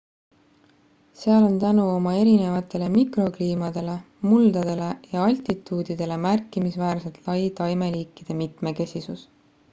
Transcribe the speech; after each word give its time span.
seal 1.23 1.43
on 1.47 1.57
tänu 1.63 1.83
oma 1.97 2.13
erinevatele 2.21 2.87
mikrokliimadele 2.93 3.97
muldadele 4.31 4.87
ja 5.11 5.25
altituudidele 5.25 6.17
märkimisväärselt 6.23 7.21
lai 7.29 7.37
taimeliikide 7.61 8.39
mitmekesisus 8.41 9.27